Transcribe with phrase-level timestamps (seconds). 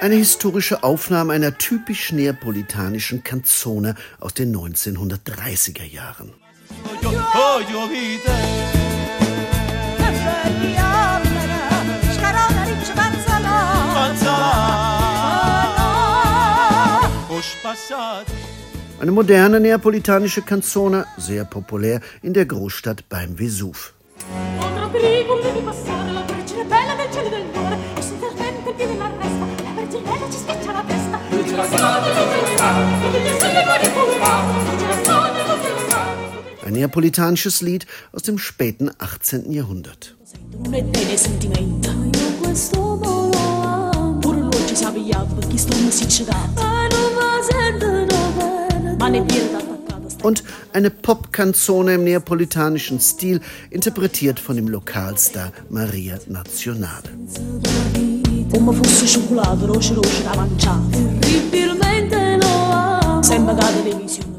[0.00, 6.32] Eine historische Aufnahme einer typisch neapolitanischen Canzone aus den 1930er Jahren.
[19.00, 23.92] Eine moderne neapolitanische Canzone, sehr populär in der Großstadt beim Vesuv.
[36.80, 39.52] Neapolitanisches Lied aus dem späten 18.
[39.52, 40.16] Jahrhundert.
[50.22, 57.10] Und eine Popkanzone im neapolitanischen Stil, interpretiert von dem Lokalstar Maria Nazionale.
[58.50, 60.80] Come fosse cioccolato, roce roce da mangiare.
[61.20, 63.22] Terribilmente no.
[63.22, 64.29] Sembra la televisione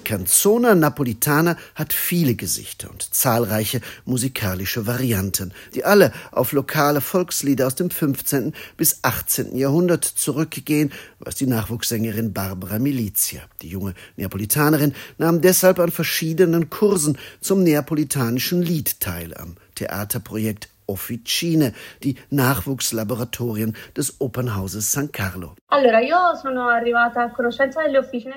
[0.00, 7.66] die Canzona Napolitana hat viele Gesichter und zahlreiche musikalische Varianten, die alle auf lokale Volkslieder
[7.66, 8.54] aus dem 15.
[8.78, 9.56] bis 18.
[9.56, 13.42] Jahrhundert zurückgehen, was die Nachwuchssängerin Barbara Milizia.
[13.60, 21.72] Die junge Neapolitanerin nahm deshalb an verschiedenen Kursen zum neapolitanischen Lied teil am Theaterprojekt Officine,
[22.02, 25.54] die Nachwuchslaboratorien des Opernhauses San Carlo.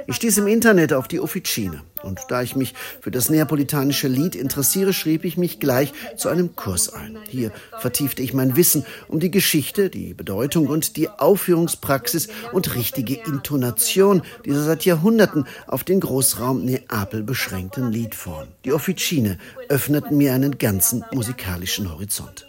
[0.07, 4.35] Ich stieß im Internet auf die Officine und da ich mich für das neapolitanische Lied
[4.35, 7.17] interessiere, schrieb ich mich gleich zu einem Kurs ein.
[7.27, 13.15] Hier vertiefte ich mein Wissen um die Geschichte, die Bedeutung und die Aufführungspraxis und richtige
[13.25, 18.49] Intonation dieser seit Jahrhunderten auf den Großraum Neapel beschränkten Liedform.
[18.65, 19.37] Die Officine
[19.69, 22.42] öffneten mir einen ganzen musikalischen Horizont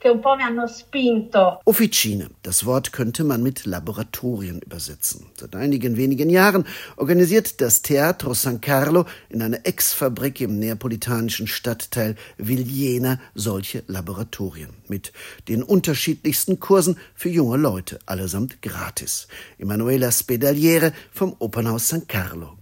[0.00, 1.58] che.
[1.64, 2.30] Officine.
[2.42, 5.26] Das Wort könnte man mit Laboratorien übersetzen.
[5.38, 6.64] Seit einigen wenigen Jahren
[6.96, 15.12] organisiert das Teatro San Carlo in einer Ex-Fabrik im neapolitanischen Stadtteil Villena solche Laboratorien mit
[15.48, 19.28] den unterschiedlichsten Kursen für junge Leute, allesamt gratis.
[19.58, 22.59] Emanuela Spedaliere vom Opernhaus San Carlo.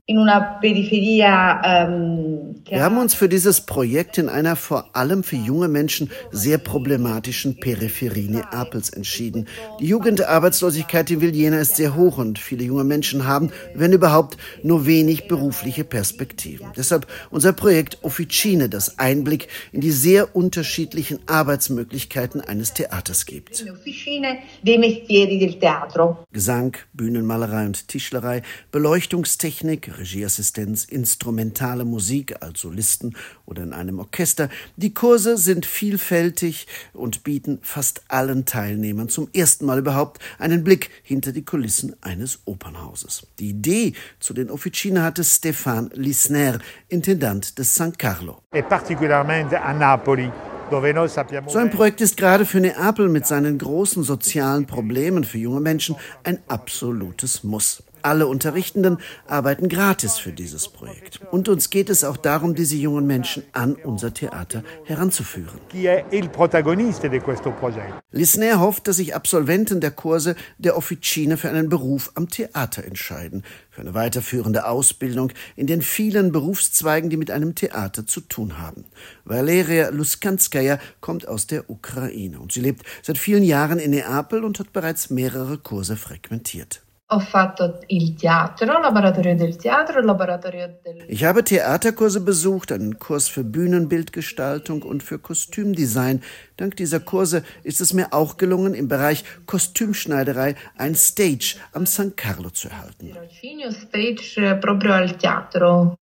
[1.63, 6.57] Ähm, Wir haben uns für dieses Projekt in einer vor allem für junge Menschen sehr
[6.57, 9.47] problematischen Peripherie Neapels entschieden.
[9.81, 14.87] Die Jugendarbeitslosigkeit in Villena ist sehr hoch und viele junge Menschen haben, wenn überhaupt, nur
[14.87, 16.69] wenig berufliche Perspektiven.
[16.75, 23.63] Deshalb unser Projekt Officine, das Einblick in die sehr unterschiedlichen Arbeitsmöglichkeiten eines Theaters gibt.
[26.33, 28.43] Gesang, Bühnenmalerei und Tischlerei,
[28.73, 33.17] Beleuchtungstechnik, Regieassistenz, instrumentale Musik als Solisten
[33.47, 34.49] oder in einem Orchester.
[34.77, 40.91] Die Kurse sind vielfältig und bieten fast allen Teilnehmern zum ersten Mal überhaupt einen Blick
[41.03, 43.27] hinter die Kulissen eines Opernhauses.
[43.39, 46.59] Die Idee zu den Officine hatte Stefan Lisner,
[46.89, 48.43] Intendant des San Carlo.
[48.53, 50.31] E particolarmente a Napoli
[50.71, 55.97] so ein Projekt ist gerade für Neapel mit seinen großen sozialen Problemen für junge Menschen
[56.25, 57.83] ein absolutes Muss.
[58.03, 61.21] Alle Unterrichtenden arbeiten gratis für dieses Projekt.
[61.31, 65.61] Und uns geht es auch darum, diese jungen Menschen an unser Theater heranzuführen.
[68.11, 73.45] Lisner hofft, dass sich Absolventen der Kurse der Officine für einen Beruf am Theater entscheiden,
[73.71, 78.85] für eine weiterführende Ausbildung in den vielen Berufszweigen, die mit einem Theater zu tun haben.
[79.25, 84.59] Valeria Luskanskaya kommt aus der Ukraine und sie lebt seit vielen Jahren in Neapel und
[84.59, 86.83] hat bereits mehrere Kurse frequentiert.
[91.09, 96.23] Ich habe Theaterkurse besucht, einen Kurs für Bühnenbildgestaltung und für Kostümdesign.
[96.59, 102.15] Dank dieser Kurse ist es mir auch gelungen, im Bereich Kostümschneiderei ein Stage am San
[102.15, 103.17] Carlo zu erhalten.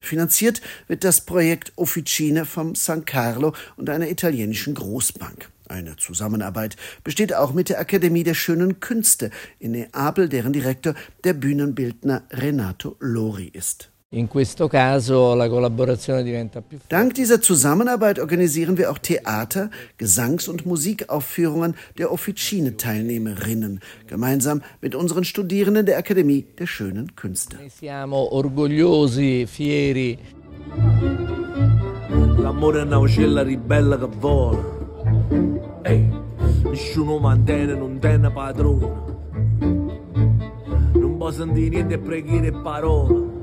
[0.00, 5.50] Finanziert wird das Projekt Officine vom San Carlo und einer italienischen Großbank.
[5.68, 11.32] Eine Zusammenarbeit besteht auch mit der Akademie der Schönen Künste in Neapel, deren Direktor der
[11.32, 13.90] Bühnenbildner Renato Lori ist.
[16.88, 25.24] Dank dieser Zusammenarbeit organisieren wir auch Theater, Gesangs- und Musikaufführungen der Officine-Teilnehmerinnen, gemeinsam mit unseren
[25.24, 27.58] Studierenden der Akademie der Schönen Künste.
[32.38, 34.75] L'amore è una uccella ribella che vola.
[35.84, 36.10] Ehi,
[36.64, 39.14] nessuno mantiene, non tiene padrone.
[40.94, 43.34] Non può sentire niente preghiere e parole.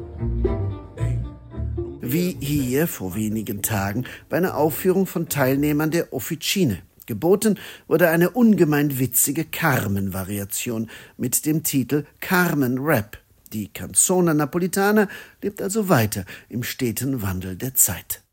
[2.02, 6.84] Wie hier vor wenigen Tagen bei einer Aufführung von Teilnehmern der Officine.
[7.06, 7.58] Geboten
[7.88, 13.18] wurde eine ungemein witzige Carmen-Variation mit dem Titel Carmen Rap.
[13.52, 15.08] Die Canzone Napolitana
[15.42, 18.22] lebt also weiter im steten Wandel der Zeit.